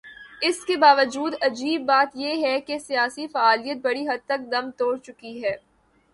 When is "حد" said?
4.07-4.25